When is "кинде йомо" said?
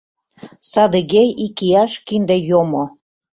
2.07-2.85